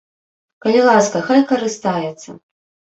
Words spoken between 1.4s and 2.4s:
карыстаецца!